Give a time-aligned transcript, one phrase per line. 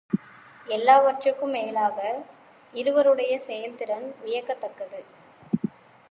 [0.67, 1.97] எல்லாவற்றிற்கும் மேலாக
[2.73, 4.99] இவருடைய செயல்திறன் வியக்கத்தக்கது.